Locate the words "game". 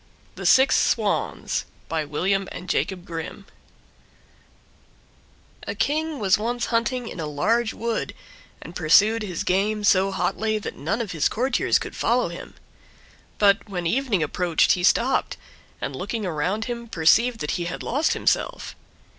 9.43-9.83